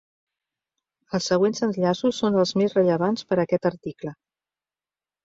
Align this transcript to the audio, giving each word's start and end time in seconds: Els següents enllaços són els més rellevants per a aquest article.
Els 1.17 1.27
següents 1.31 1.61
enllaços 1.67 2.21
són 2.23 2.37
els 2.45 2.53
més 2.63 2.73
rellevants 2.79 3.27
per 3.33 3.39
a 3.39 3.45
aquest 3.45 3.69
article. 3.73 4.15